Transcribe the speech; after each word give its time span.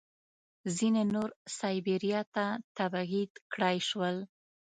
ځینې 0.75 1.03
نور 1.13 1.29
سایبیریا 1.57 2.21
ته 2.35 2.45
تبعید 2.77 3.31
کړای 3.53 3.77
شول 3.89 4.15